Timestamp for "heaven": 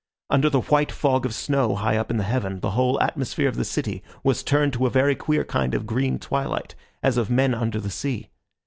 2.23-2.59